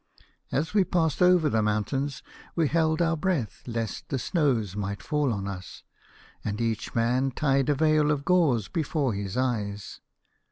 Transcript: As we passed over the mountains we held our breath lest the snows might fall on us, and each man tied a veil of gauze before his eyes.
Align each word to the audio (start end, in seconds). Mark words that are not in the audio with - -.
As 0.51 0.73
we 0.73 0.83
passed 0.83 1.21
over 1.21 1.47
the 1.47 1.61
mountains 1.61 2.23
we 2.55 2.67
held 2.67 3.03
our 3.03 3.15
breath 3.15 3.61
lest 3.67 4.09
the 4.09 4.17
snows 4.17 4.75
might 4.75 5.03
fall 5.03 5.31
on 5.31 5.47
us, 5.47 5.83
and 6.43 6.59
each 6.59 6.95
man 6.95 7.29
tied 7.29 7.69
a 7.69 7.75
veil 7.75 8.09
of 8.09 8.25
gauze 8.25 8.67
before 8.67 9.13
his 9.13 9.37
eyes. 9.37 10.01